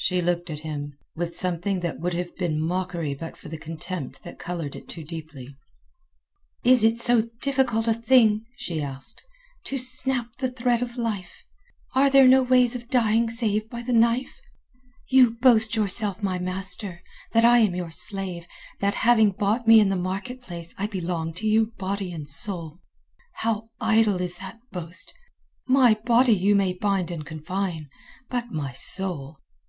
[0.00, 4.22] She looked at him, with something that would have been mockery but for the contempt
[4.22, 5.56] that coloured it too deeply.
[6.62, 9.24] "Is it so difficult a thing," she asked,
[9.64, 11.42] "to snap the thread of life?
[11.96, 14.40] Are there no ways of dying save by the knife?
[15.08, 17.02] You boast yourself my master;
[17.32, 18.46] that I am your slave;
[18.78, 22.78] that, having bought me in the market place, I belong to you body and soul.
[23.32, 25.12] How idle is that boast.
[25.66, 27.88] My body you may bind and confine;
[28.30, 29.40] but my soul....